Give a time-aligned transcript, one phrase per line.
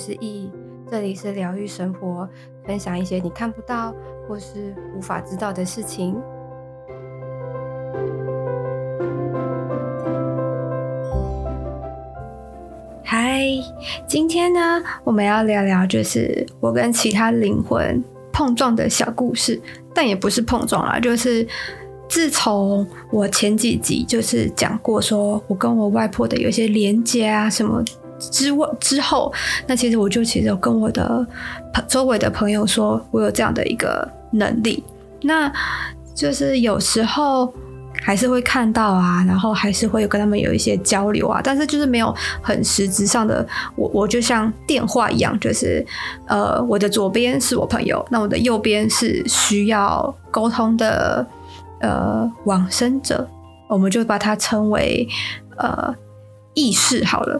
[0.00, 0.50] 是易，
[0.90, 2.26] 这里是疗愈生活，
[2.64, 3.94] 分享一些你看不到
[4.26, 6.16] 或是无法知道的事情。
[13.04, 13.42] 嗨，
[14.06, 19.60] 今天呢，我们要聊聊就是我跟其他灵魂碰撞的小故事，
[19.94, 21.46] 但也不是碰撞啦，就是
[22.08, 27.84] 自从我前几集就是讲过，说我跟我外婆的有些连接啊什么
[28.20, 29.32] 之外之后，
[29.66, 31.26] 那其实我就其实有跟我的
[31.88, 34.84] 周围的朋友说我有这样的一个能力，
[35.22, 35.52] 那
[36.14, 37.52] 就是有时候。
[38.02, 43.46] 还是会看到啊，然后还是会有跟他们有一些交流啊，但是就是没有很实质上的。
[43.76, 45.84] 我我就像电话一样，就是
[46.26, 51.26] 呃，我的左边是我朋友，那我的右边是需要沟通的
[51.80, 53.28] 呃往生者，
[53.68, 55.06] 我们就把它称为
[55.58, 55.94] 呃
[56.54, 57.38] 意识好了。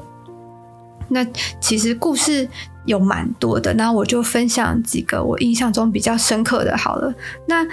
[1.11, 1.25] 那
[1.61, 2.49] 其实故事
[2.87, 7.13] 有蛮多的，那我就分享几个我印象中比较深刻的好了。
[7.47, 7.67] 那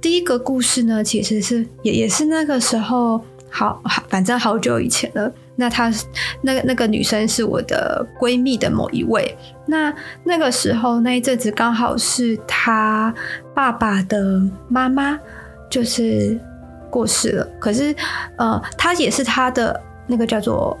[0.00, 5.32] 第一个故事呢，其实是也也是那个时候，好，好，反正好久以前了。
[5.56, 5.90] 那她
[6.42, 9.36] 那个那个女生是我的闺蜜的某一位。
[9.66, 13.14] 那那个时候那一阵子刚好是她
[13.54, 15.18] 爸爸的妈妈
[15.70, 16.38] 就是
[16.90, 17.94] 过世了，可是
[18.36, 20.76] 呃，她也是她的那个叫做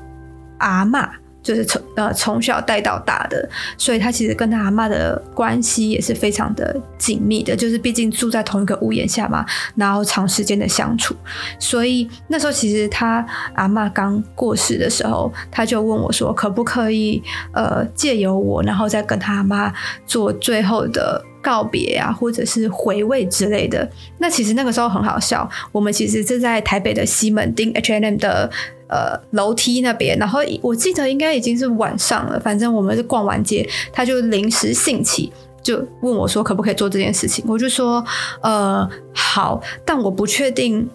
[0.58, 1.08] 阿嬷。
[1.44, 9.44] 就是从呃从小带到大的，所以他其实跟他阿嬷的关系也是非常的紧密的，就是毕竟住在同一个屋檐下嘛，
[9.76, 11.14] 然后长时间的相处，
[11.58, 17.22] 所以那时候其实他阿嬷刚过世的时候，他就问我说，可不可以
[17.52, 19.70] 呃借由我，然后再跟他阿妈
[20.06, 23.86] 做最后的告别啊，或者是回味之类的。
[24.18, 28.50] 那其实那个时候很好笑，我们其实是在台北的西门町 H&M 的。
[28.86, 32.38] 呃，楼梯那边，然后我记得应该已经是晚上了。
[32.38, 35.32] 反正我们是逛完街，他就临时兴起，
[35.62, 37.44] 就问我说可不可以做这件事情。
[37.48, 38.04] 我就说，
[38.42, 40.88] 呃，好，但我不确定，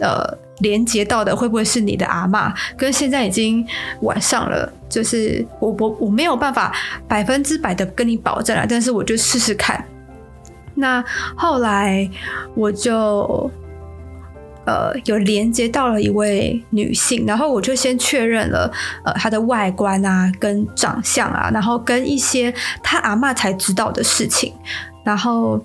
[0.00, 0.22] 呃，
[0.58, 2.52] 连接到的会不会是你的阿嬷？
[2.76, 3.66] 跟现在已经
[4.02, 6.74] 晚上了，就是我我我没有办法
[7.08, 9.82] 百分之百的跟你保证了，但是我就试试看。
[10.74, 11.02] 那
[11.34, 12.08] 后来
[12.54, 13.50] 我就。
[14.70, 18.70] 呃，有连接到了一位女性，然后我就先确认了，
[19.04, 24.54] 呃，她的外观啊，跟长相啊，然后跟一些她阿嬷才知道的事情，
[25.04, 25.60] 然后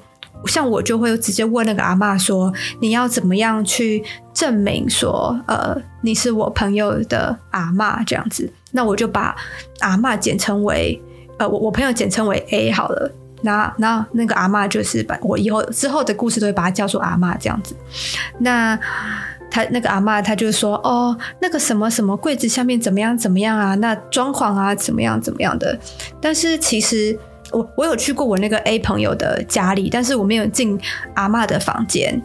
[0.47, 2.51] 像我就会直接问那个阿嬷说，
[2.81, 8.51] 你要怎么样去证明说，呃，你是我朋友的阿嬷这样子？
[8.71, 9.35] 那我就把
[9.81, 10.99] 阿嬷简称为，
[11.37, 13.11] 呃，我我朋友简称为 A 好了。
[13.45, 17.75] 那那那个阿嬷就是把我以后之后的故事都会把她叫做阿嬷这样子。
[18.39, 18.77] 那
[19.49, 23.75] 他那个阿嬷，她就说哦，那个什么什么柜子下面怎么样怎么样啊？
[23.75, 25.77] 那装潢啊怎么样怎么样的？
[26.19, 27.17] 但是其实
[27.51, 30.77] 我我有去过我那个 A 朋友的家里，但是我没有进
[31.13, 32.21] 阿嬷的房间。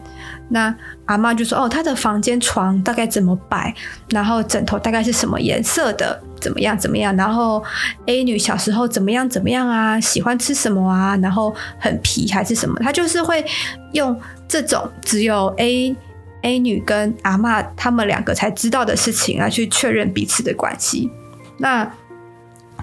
[0.49, 3.73] 那阿妈就说：“哦，她的房间床大概怎么摆，
[4.09, 7.15] 然后枕头大概是什么颜色的，怎么样怎么样？
[7.15, 7.63] 然后
[8.07, 9.99] A 女小时候怎么样怎么样啊？
[9.99, 11.15] 喜欢吃什么啊？
[11.21, 12.75] 然后很皮还是什么？
[12.81, 13.45] 她就是会
[13.93, 15.95] 用这种只有 A
[16.41, 21.09] A 女跟阿妈他们两个才知道的事情来去确认彼此的关系。
[21.57, 21.89] 那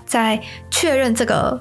[0.06, 0.40] 在
[0.70, 1.60] 确认这个。”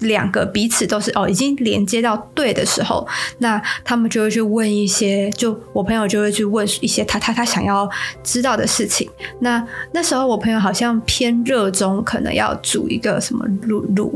[0.00, 3.06] 两个彼此都是哦，已经连接到对的时候，
[3.38, 7.88] 那他们就会去问一些，就我朋友就会去问一些他他他想要
[8.22, 9.08] 知道的事情。
[9.40, 14.10] 那那时候我朋友好像偏热衷，可能要煮一个什么卤卤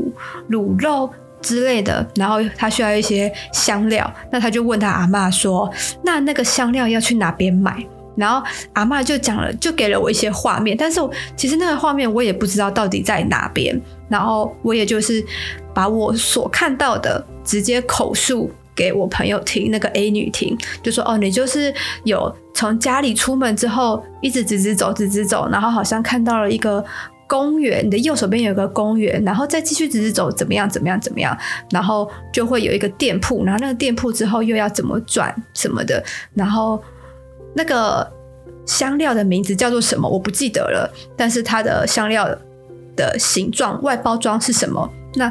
[0.49, 1.09] 卤肉
[1.41, 5.71] 之类的，然后他需要一些香料，那他就问他阿嬷说
[6.03, 7.85] ：“那那个香料要去哪边买？”
[8.15, 13.79] 然后阿嬷就讲了，就给了我一些画面，但是我其实那个画面我也不知道到底在哪边。
[14.07, 15.25] 然后我也就是
[15.73, 26.85] 把我所看到的直接口述给我朋友听，那个 A 女听，就说：“哦，你就是有从家里出门之后，一直直直走，直直走，然后好像看到了一个
[27.25, 31.35] 公园，你的右手边有个公园，然后再继续直直走，怎么样，怎么样，怎么样，
[31.71, 36.03] 然后就会有一个店铺，然后那个店铺之后又要怎么转什么的，
[36.35, 36.79] 然后
[37.55, 38.07] 那个
[38.67, 42.29] 香料的名字叫做什么，我不记得了，但是它的香料。”
[42.95, 44.89] 的形状、外包装是什么？
[45.15, 45.29] 那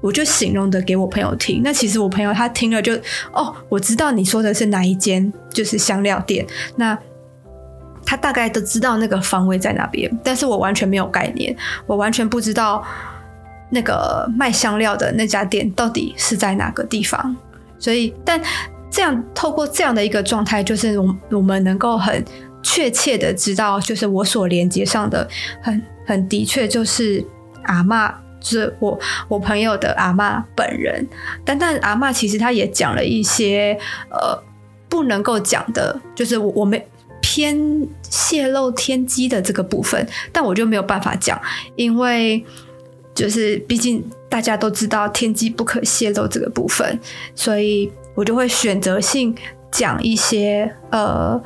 [0.00, 1.60] 我就形容的给我朋友听。
[1.62, 2.94] 那其实我朋友他听了就
[3.34, 6.46] 哦，我知道你说的是哪一间，就是香料店。
[6.76, 6.98] 那
[8.06, 11.54] 他大概都知道那个方位在哪边，但是我完全没有概念，
[11.86, 12.82] 我完全不知道
[13.68, 17.36] 那个卖香料的那家店到底是在哪个地方。
[17.78, 18.40] 所以，但
[18.92, 22.24] 这样透过这样的一个状态，就是我我们能够很
[22.62, 25.28] 确切的知道，就是我所连接上的
[25.60, 25.82] 很。
[26.04, 27.24] 很的确就是
[27.62, 28.98] 阿嬷就是我
[29.28, 31.06] 我朋友的阿嬷本人。
[31.44, 33.78] 但但阿嬷其实她也讲了一些
[34.10, 34.36] 呃
[34.88, 36.82] 不能够讲的，就是我我们
[37.20, 37.56] 偏
[38.10, 41.40] 泄露天机的这个部分，但我就没有办法讲，
[41.76, 42.44] 因为
[43.14, 46.98] 就是毕竟大家都知道天机不可泄露这个部分，
[47.36, 49.34] 所以我就会选择性
[49.70, 51.40] 讲一些呃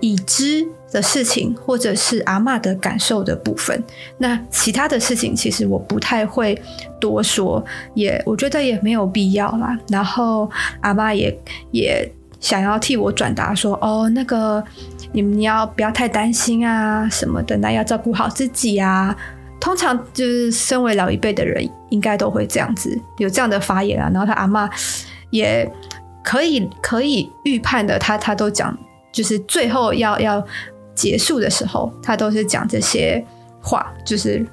[0.00, 3.82] 已知的事情，或者是阿嬷的感受的部分。
[4.18, 6.60] 那其他的事情，其实我不太会
[7.00, 7.64] 多说，
[7.94, 9.78] 也我觉得也没有必要啦。
[9.88, 10.50] 然后
[10.80, 11.36] 阿嬷也
[11.70, 14.62] 也想要替我转达说，哦，那个
[15.12, 19.14] 你们要不要太担心啊什么的，那要照顾好自己啊。
[19.60, 24.10] 通常就是身为老一辈的人，应该都会这样子有这样的发言啊。
[24.10, 24.66] 然后他阿嬷
[25.28, 25.70] 也
[26.24, 28.76] 可以可以预判的，他他都讲，
[29.12, 30.46] 就是最后要要。
[30.92, 33.24] 结束的时候，他都是讲这些
[33.62, 34.44] 话，就是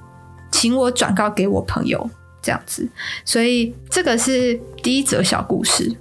[0.49, 2.09] 请我转告给我朋友
[2.41, 2.87] 这样子。
[3.25, 5.93] 所以这个是第一则小故事。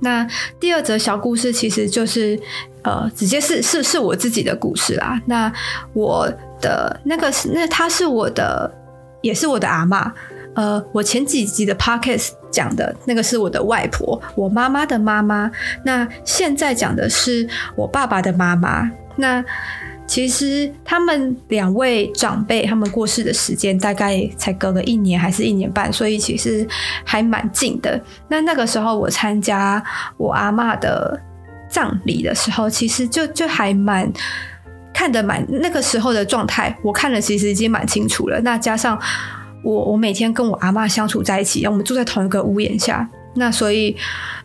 [0.00, 0.26] 那
[0.58, 2.36] 第二则小故事其实就是
[2.82, 5.20] 呃，直接是是是我自己的故事啦。
[5.26, 5.52] 那
[5.92, 6.28] 我
[6.60, 8.68] 的那个是那他是我的，
[9.20, 10.12] 也是我的阿妈。
[10.56, 15.50] 呃，我前几集的 podcast 讲的那个是我的外婆，我妈妈的妈妈。
[15.84, 18.90] 那现在讲的是我爸爸的妈妈。
[19.16, 19.44] 那
[20.06, 26.66] 其实他们两位长辈，他们过世的时间大概才隔了一年还是一年半，所以其实
[27.04, 28.00] 还蛮近的。
[28.28, 29.82] 那那个时候我参加
[30.16, 31.20] 我阿嬷的
[31.68, 34.10] 葬礼的时候，其实就就还蛮
[34.94, 38.40] 看得蛮那个时候的状态，我看了其实已经蛮清楚了。
[38.40, 38.98] 那加上
[39.66, 43.08] 我我每天跟我阿妈相处在一起，我们住在同一个屋檐下。
[43.34, 43.94] 那所以，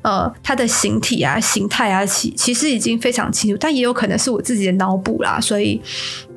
[0.01, 5.39] 呃，他的形体啊、形态啊，其其实已经非常清楚，但也有可能是我自己的脑补啦。
[5.39, 5.79] 所以，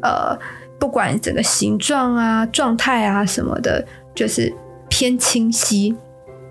[0.03, 0.39] 呃，
[0.79, 3.83] 不管整个形状啊、状态啊什么的，
[4.15, 4.53] 就是
[4.91, 5.97] 偏清晰，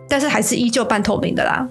[0.10, 1.70] 但是还是依旧半透明的啦。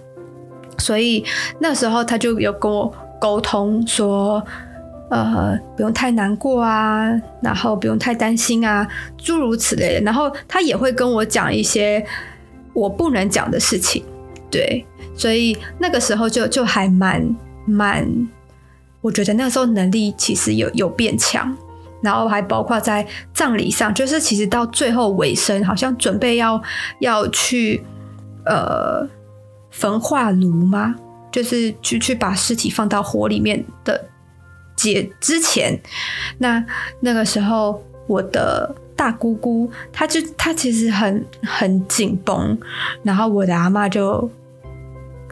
[0.78, 1.24] 所以
[1.58, 4.40] 那时候他就有跟我沟通说，
[5.12, 7.06] 呃，不用太难过啊，
[7.42, 8.88] 然后不用太担心啊，
[9.18, 10.00] 诸如此类的。
[10.00, 12.02] 然后他也会跟我讲一些
[12.72, 14.02] 我不能讲的事情。
[14.50, 14.82] 对，
[15.14, 17.22] 所以那个时候就就还蛮
[17.66, 18.08] 蛮，
[19.02, 21.54] 我觉得那时候能力其实有有变强，
[22.00, 26.58] 然后还包括在葬礼上，就是其实到最后尾声，好像准备要
[27.00, 27.84] 要去
[28.46, 29.06] 呃
[29.70, 30.94] 焚化炉吗？
[31.30, 34.02] 就是去去把尸体放到火里面的
[34.76, 35.78] 解之前，
[36.38, 36.64] 那
[37.00, 38.74] 那个时候我的。
[38.94, 42.56] 大姑姑，她就她其实很很紧绷，
[43.02, 44.30] 然后我的阿嬷就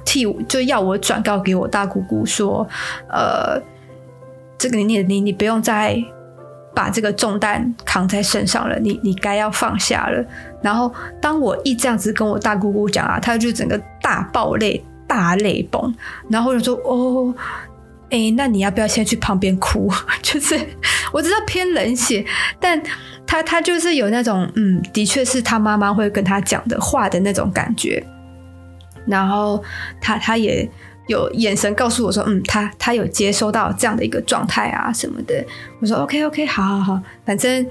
[0.05, 2.67] 替我就要我转告给我大姑姑说，
[3.09, 3.63] 呃，
[4.59, 5.97] 这个你你你你不用再
[6.75, 10.25] 把这个重担扛在身上了，你你该要放下了。
[10.61, 15.95] 然后当我一这样子跟我大姑姑讲啊，她就整个大爆泪，大泪崩，
[16.29, 17.33] 然后就说哦。
[18.11, 19.89] 哎、那你要不要先去旁边哭？
[20.21, 20.59] 就是
[21.13, 22.25] 我知道偏冷血，
[22.59, 22.83] 但
[23.25, 28.05] 他他就是有那种嗯，的确是他妈妈会跟他讲的话的那种感觉。
[29.07, 29.63] 然后
[30.01, 30.69] 他他也
[31.07, 35.45] 有眼神告诉我说，嗯，他他有接收到这样的一个状态啊什么的。
[35.81, 37.65] 我说 OK OK，好好好，反正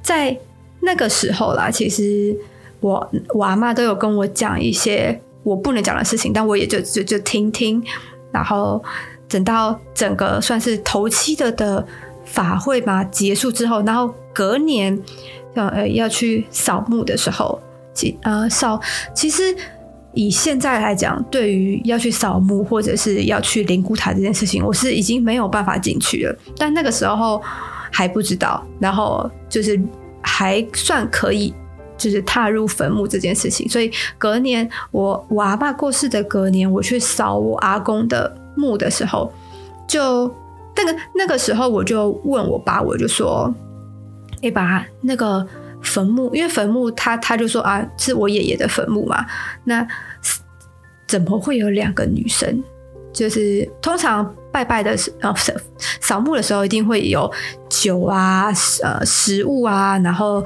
[0.00, 0.36] 在
[0.80, 2.36] 那个时候啦，其实
[2.78, 7.82] 我我阿嬷都有跟我讲一些我不能讲的事情，但我也就就就听听，
[8.32, 8.80] 然后。
[9.28, 11.84] 等到整个算是头七的的
[12.24, 14.96] 法会嘛结束之后，然后隔年
[15.54, 17.60] 要呃要去扫墓的时候，
[17.92, 18.80] 其呃扫
[19.14, 19.42] 其实
[20.12, 26.38] 以现在来讲，对于要去扫墓或者是要去灵骨塔这件事情，我是已经没有办法进去了。
[26.56, 27.42] 但那个时候
[27.90, 29.80] 还不知道，然后就是
[30.22, 31.52] 还算可以，
[31.98, 33.68] 就是踏入坟墓这件事情。
[33.68, 38.36] 所以隔年我我阿爸过世的隔年，我去扫我阿公的。
[38.56, 39.32] 墓的时候，
[39.86, 40.26] 就
[40.76, 43.52] 那个那个时候，我就问我爸，我就说
[44.42, 45.46] ：“哎爸，那个
[45.82, 49.24] 坟墓，因为坟墓他他就说啊，是我爷爷的坟墓嘛，
[49.64, 49.86] 那
[51.06, 52.62] 怎么会有两个女生？
[53.12, 55.52] 就是通常拜拜的时候，扫
[56.00, 57.30] 扫墓的时候，一定会有
[57.70, 60.44] 酒啊，呃，食物啊，然后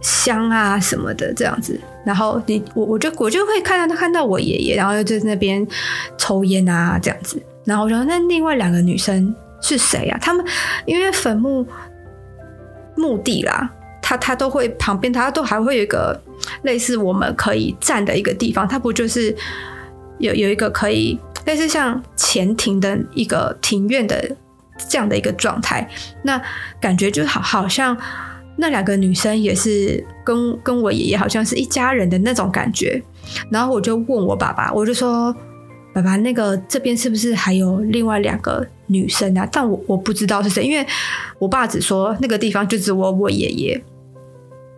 [0.00, 5.66] 香啊什么的这样子。”然后你我我就我就会看到他看到我爷爷，然后就在那边
[6.18, 7.42] 抽烟啊这样子。
[7.64, 10.18] 然后我说那另外两个女生是谁啊？
[10.20, 10.44] 他们
[10.84, 11.66] 因为坟墓
[12.94, 13.68] 墓地啦，
[14.02, 16.20] 他他都会旁边他都还会有一个
[16.62, 19.34] 类似我们可以站的一个地方，他不就是
[20.18, 24.36] 有有一个可以类似像前庭的一个庭院的
[24.88, 25.88] 这样的一个状态？
[26.22, 26.40] 那
[26.78, 27.96] 感觉就好好像
[28.56, 33.02] 那两个女生也是跟跟我爷爷好像是一家人的那种感觉。
[33.50, 35.34] 然后我就问我爸爸，我就说
[35.92, 40.86] ：“爸爸，那个这边是不是还有另外两个女生啊？”但我我不知道是谁，因为
[41.38, 43.84] 我爸只说那个地方就只我我爷爷。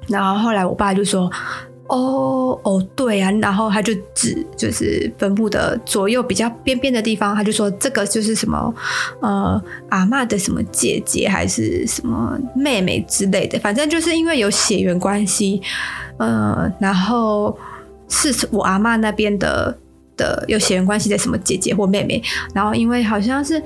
[0.08, 1.30] 然后后来我爸就说。
[1.88, 8.74] 哦哦，对啊，然后他就指就是坟墓的左右比较边边的地方，他就说这个就是什么
[9.20, 15.62] 呃阿嬷的什么姐姐还是什么妹妹之类的，反正就是因为有血缘关系，
[16.18, 17.56] 呃，然后
[18.08, 19.76] 是我阿嬷那边的
[20.16, 22.22] 的有血缘关系的什么姐姐或妹妹，
[22.54, 23.62] 然后因为好像是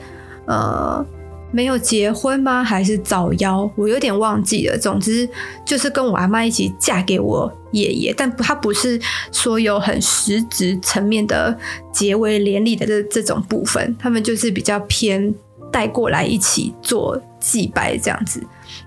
[0.47, 1.05] 呃。
[1.53, 2.63] 没有结婚吗？
[2.63, 3.71] 还是早夭？
[3.77, 4.79] 我有点忘记了。
[4.79, 5.29] 总之
[5.65, 9.01] 就是跟我阿妈一起嫁给我爷爷，但他不是
[9.33, 11.57] 说有很实质层面的
[11.93, 15.35] 结为连理的这这种部分，他们就是比较偏
[15.73, 18.43] 带过来一起做祭拜这样子。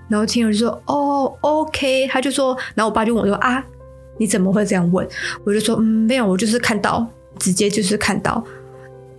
[0.08, 3.62] 然后听友就说：“哦，OK。”他就说，然后我爸就问我说：“啊，
[4.18, 5.06] 你怎么会这样问？”
[5.44, 7.06] 我就说：“嗯，没有，我就是看到，
[7.38, 8.42] 直接就是看到。”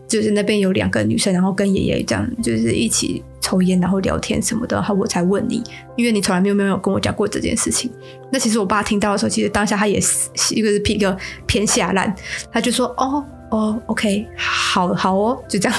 [0.08, 5.64] 就是那边有两个女生，然后跟爷爷这样，就是一起抽烟，然后聊天什么的，然后我才问你，
[5.96, 7.92] 因为你从来没有没有跟我讲过这件事情。
[8.32, 12.14] 那其实我爸听到的时候，其实当下他也是一个是一个偏下烂，
[12.52, 15.78] 他就说：“哦哦，OK，好好哦，就这样。”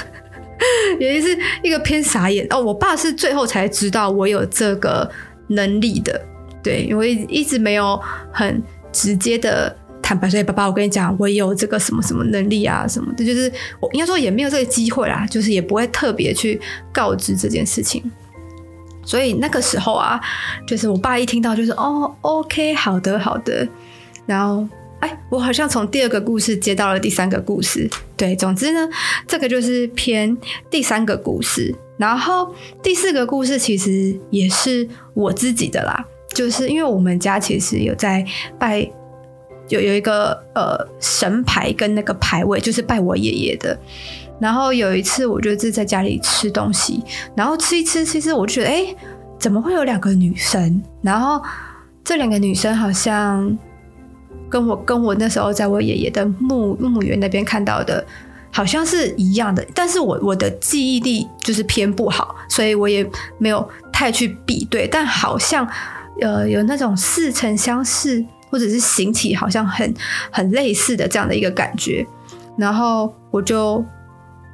[0.99, 2.61] 也是一个偏傻眼哦。
[2.61, 5.09] 我爸是最后才知道我有这个
[5.49, 6.21] 能力的，
[6.63, 8.01] 对，因为一直没有
[8.33, 9.77] 很直接的。
[10.07, 16.61] 坦白说，爸爸，我跟你讲，我有这个什么什么能力啊，什么的，就是我应该说也没有这个机会啦，就是也不会特别去
[16.93, 18.01] 告知这件事情。
[19.05, 20.21] 所以那个时候啊，
[20.65, 23.67] 就是我爸一听到就是哦，OK，好的，好的。
[24.27, 24.65] 然后，
[25.01, 27.91] 哎，我好像从第二个故事接到了第三个故事。
[28.17, 28.89] 对，总之呢，
[29.27, 30.39] 这个就是偏
[30.71, 31.75] 第三个故事。
[31.99, 38.25] 然后第四个故事其实也是我自己的啦，就是因为我们家其实有在
[38.57, 38.89] 拜。
[39.69, 43.79] 有有一个呃神牌跟那个牌位，就是拜我爷爷的。
[44.39, 47.03] 然后有一次，我就是在家里吃东西，
[47.35, 48.95] 然后吃一吃，其实我就觉得，哎，
[49.39, 50.83] 怎么会有两个女生？
[51.01, 51.43] 然后
[52.05, 53.59] 这两个女生好像
[54.51, 58.05] 跟我跟我那时候在我爷爷的墓墓园那边看到的，
[58.53, 59.67] 好像是一样的。
[59.75, 63.09] 但是我我的记忆力就是偏不好，所以我也
[63.39, 64.87] 没有太去比对。
[64.87, 65.67] 但好像
[66.21, 68.23] 呃有那种似曾相识。
[68.51, 69.95] 或者是形体好像很
[70.31, 72.07] 很类似的这样的一个感觉，
[72.57, 73.85] 然后我就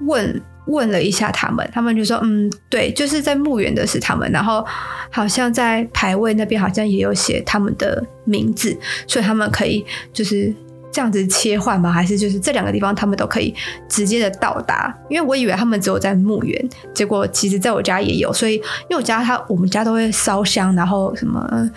[0.03, 4.65] 问问了一下他们，他们就说嗯，对，就是在墓园的是他们，然后
[5.11, 10.55] 好像在牌位那边好像也有写他们的名字，所以他们可以就是。
[10.93, 11.91] 这样子切换吗？
[11.91, 13.55] 还是就是这两个地方他们都可以
[13.89, 14.95] 直接的到达？
[15.09, 18.31] 因为我以为他们只有在墓园，结果其实在我家也有。
[18.31, 21.71] 所以因为我家他我们家都会烧香，然后什么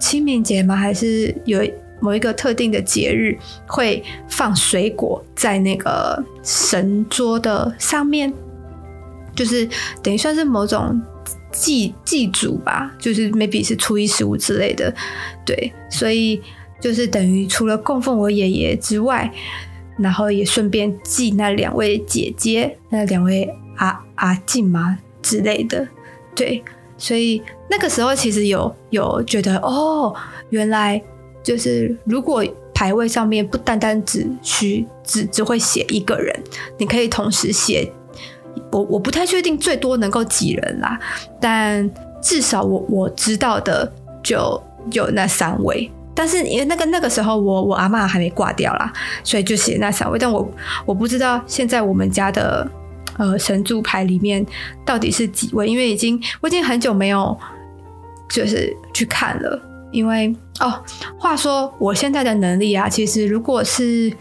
[0.00, 0.74] 清明节吗？
[0.74, 1.62] 还是有
[2.00, 8.32] 某一个特定的节日会放水果在那个神桌的上面，
[9.34, 9.68] 就是
[10.02, 10.98] 等于算是某种
[11.52, 14.90] 祭祭祖吧，就是 maybe 是初一十五之类的。
[15.44, 16.40] 对，所以。
[16.80, 19.32] 就是等于除了供奉我爷爷之外，
[19.96, 25.86] 然后也顺便祭那两位姐姐、那两位阿阿静嘛之类的，
[26.34, 26.62] 对，
[26.98, 30.14] 所以那个时候其实有有觉得哦，
[30.50, 31.00] 原来
[31.42, 36.34] 就是如果牌位上面不单单只需只只会写一个人，
[36.76, 37.90] 你可以同时写，
[38.72, 40.98] 我我不太确定最多能够几人啦，
[41.40, 41.88] 但
[42.20, 43.90] 至少我我知道的
[44.24, 45.88] 就有那三位。
[46.14, 48.92] 但是因为那个那个时候我我阿嬷还没挂掉啦，
[49.24, 50.18] 所以就写那三位。
[50.18, 50.48] 但我
[50.86, 52.70] 我不知道现在我们家的
[53.18, 54.44] 呃神主牌里面
[54.84, 57.36] 到底是几位，因为已经我已经很久没有
[58.28, 59.60] 就是去看了。
[59.90, 60.82] 因为哦，
[61.18, 64.12] 话说我现在的能力啊，其实如果是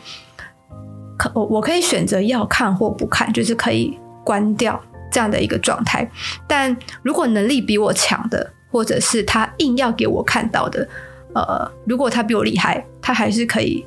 [1.17, 4.79] 可我我可以选择要看或不看，就是可以关掉
[5.11, 6.07] 这样的一个状态。
[6.47, 10.87] 但如果能力比我强的，或者是他硬要给我看到的。
[11.35, 13.85] 呃，如果他比我厉害，他还是可以，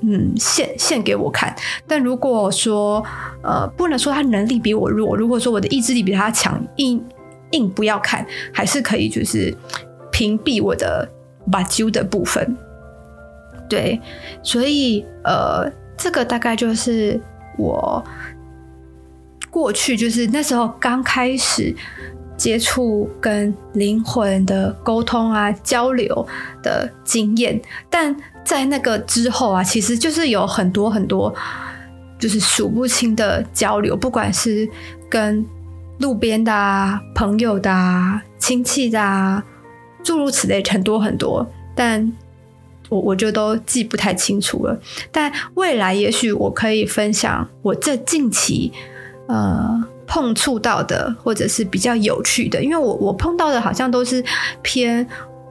[0.00, 1.54] 嗯，献献给我看。
[1.86, 3.04] 但如果说，
[3.42, 7.04] 呃，不能说他能力比我弱，如果说我的意志力比他强，硬
[7.50, 9.52] 硬不要看，还是可以，就是
[10.10, 11.08] 屏蔽我的
[11.50, 12.56] 把揪的部分。
[13.68, 14.00] 对，
[14.42, 17.20] 所以呃，这个大概就是
[17.58, 18.04] 我
[19.50, 21.74] 过去就是那时候刚开始。
[22.36, 26.26] 接触跟灵魂的沟通啊，交流
[26.62, 31.32] 的经验，但在那个之后啊，其实就是有很多很多，
[32.18, 34.68] 就是数不清的交流，不管是
[35.08, 35.44] 跟
[35.98, 39.42] 路边的啊、朋友的啊、亲戚的啊，
[40.02, 41.46] 诸如此类很多很多，
[41.76, 42.12] 但
[42.88, 44.76] 我我就都记不太清楚了。
[45.12, 48.72] 但未来也许我可以分享我这近期
[49.28, 54.22] 呃碰触到的，或者是比较有趣的，因为我我碰到的好像都是
[54.60, 55.08] 偏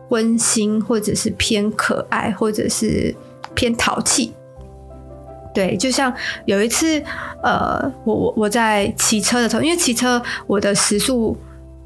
[0.10, 3.16] 温馨，或者是偏可爱，或者是
[3.56, 4.32] 偏淘气。
[5.52, 6.14] 对，就像
[6.46, 7.02] 有一次，
[7.42, 11.36] 呃，我我我在骑车的时候，因为骑车我的时速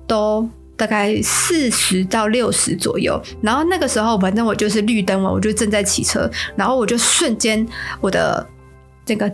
[0.06, 7.66] 都大概四十到六十左右，然后那个时候反正我就是绿灯了，我就正在骑车，然后我就瞬间
[8.02, 8.46] 我的
[9.06, 9.32] 这个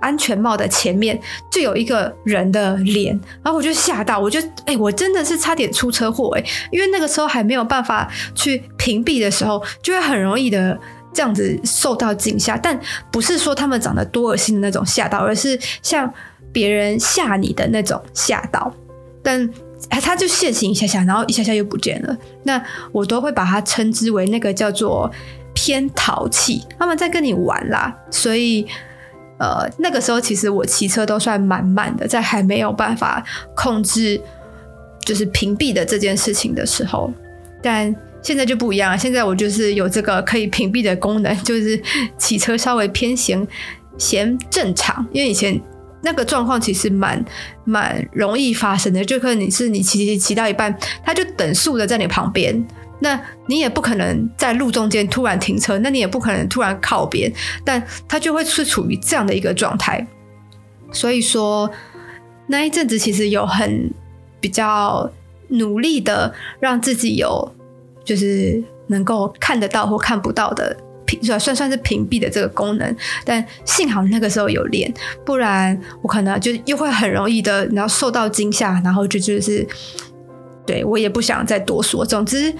[0.00, 1.18] 安全帽的前面
[1.50, 10.78] 就有一个人的脸，然后我就吓到，我就哎、我真的是差点出车祸哎，因为那个时候还没有办法去屏蔽的时候，就会很容易的。
[11.10, 12.78] 这样子受到惊吓，但
[13.10, 16.08] 不是说他们长得多恶心的那种吓到，而是像
[16.52, 18.72] 别人吓你的那种吓到。
[19.20, 19.50] 但
[19.88, 22.16] 他就现形一下下，然后一下下又不见了。
[22.44, 22.62] 那
[22.92, 25.10] 我都会把它称之为那个叫做
[25.54, 27.92] 偏淘气，他们在跟你玩啦。
[28.10, 28.64] 所以，
[29.38, 34.20] 呃，那个时候其实我骑车都算蛮慢的，在还没有办法控制
[35.00, 37.12] 就是屏蔽的这件事情的时候，
[37.62, 37.94] 但。
[38.20, 41.80] 现在就不一样了，现在我就是有这个可以屏蔽的功能，就是
[42.18, 43.46] 骑车稍微偏嫌
[43.96, 45.58] 嫌正常，因为以前
[46.02, 47.24] 那个状况其实蛮
[47.64, 52.62] 蛮容易发生的，就可能你是你骑骑骑到一半，他就等速的在你旁边，
[53.00, 57.32] 那你也不可能在路中间突然停车，那你也不可能突然靠边，
[57.64, 60.06] 但他就会是处于这样的一个状态，
[60.92, 61.70] 所以说
[62.46, 63.90] 那一阵子其实有很
[64.40, 65.10] 比较
[65.48, 67.54] 努力的让自己有。
[68.04, 70.74] 就是能够看得到或看不到的
[71.04, 74.90] 屏，算算是屏蔽的这个功能，但幸好那个时候有练，
[75.26, 79.68] 不然我可能就又会很容易的，然后受到惊吓，然后就就是，
[80.68, 82.04] 对我也不想再多说。
[82.04, 82.54] 总之，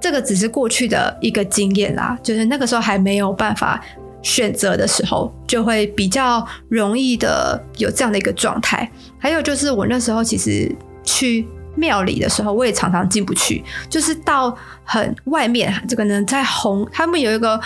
[0.00, 3.80] 这个只是过去的一个经验啦，就是那个时候还没有办法
[4.22, 8.90] 选择的时候，就会比较容易的有这样的一个状态。
[9.18, 10.70] 还有就是我那时候其实
[11.04, 11.46] 去。
[11.76, 17.58] 庙里的时候，我也常常进不去，就是到很外面，这个呢，在红他们有一个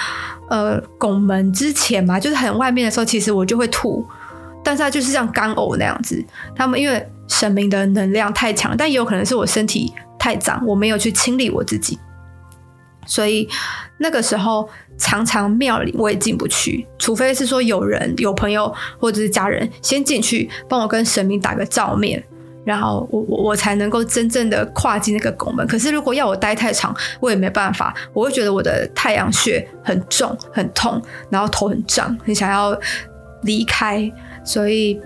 [0.50, 4.06] 呃拱门之前嘛，就是很外面的时候，其实我就会吐，
[4.62, 6.22] 但是它就是像干呕那样子。
[6.54, 11.98] 他们因为神明的能量太强，但也有可能是我身体太脏，我没有去清理我自己，
[13.06, 13.48] 所以
[13.98, 22.22] 那个时候常常庙里我也进不去，除非是说有人有朋友或者是家人先进去帮我跟神明打个照面。
[22.64, 25.66] 然后我我我才能够真正的跨进那个拱门。
[25.66, 27.94] 可是如果要我待太长，我也没办法。
[28.14, 32.74] 我会觉得我的太阳穴很重很痛，然后头很胀，很想要
[33.42, 34.10] 离开。
[34.46, 34.98] 所以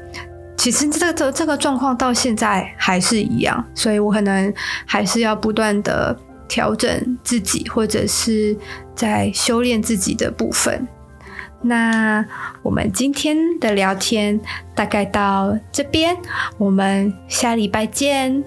[0.59, 3.64] 其实这个这个状况到现在还是一样。
[3.75, 4.53] 所以我可能
[4.85, 6.14] 还是要不断的
[6.47, 8.55] 调整自己，或者是
[8.94, 10.87] 在修炼自己的部分。
[11.62, 12.25] 那
[12.62, 14.38] 我们今天的聊天
[14.75, 16.16] 大概到这边，
[16.57, 18.44] 我们下礼拜见。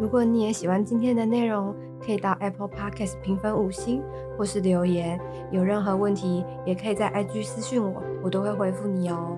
[0.00, 4.02] 如果你也喜欢今天的内容，可以到 Apple Podcast 评分五星
[4.36, 5.18] 或是留言。
[5.50, 9.36] 有任何问题，也可以在 IG 私讯我，我都会回复你哦。